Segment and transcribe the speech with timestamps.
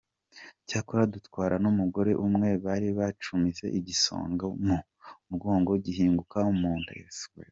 [0.67, 4.77] Cyakora dutwara n’umugore umwe bari bacumise igisongo mu
[5.29, 6.93] mugongo gihinguka mu nda.